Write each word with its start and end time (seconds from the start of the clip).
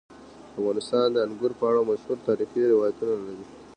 افغانستان 0.59 1.07
د 1.11 1.17
انګور 1.25 1.51
په 1.59 1.63
اړه 1.69 1.81
مشهور 1.89 2.17
تاریخی 2.27 2.61
روایتونه 2.73 3.13
لري. 3.25 3.45